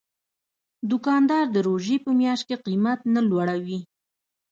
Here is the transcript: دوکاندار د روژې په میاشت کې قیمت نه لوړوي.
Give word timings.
دوکاندار 0.91 1.45
د 1.51 1.57
روژې 1.67 1.97
په 2.05 2.11
میاشت 2.19 2.43
کې 2.49 2.61
قیمت 2.65 2.99
نه 3.13 3.21
لوړوي. 3.29 3.79